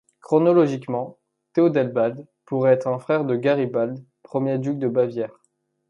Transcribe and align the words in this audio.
Chronologiquement, 0.19 1.19
Theodebald 1.53 2.25
pourrait 2.45 2.73
être 2.73 2.87
un 2.87 2.97
frère 2.97 3.23
de 3.23 3.35
Garibald, 3.35 4.03
premier 4.23 4.57
duc 4.57 4.79
de 4.79 4.87
Bavière. 4.87 5.37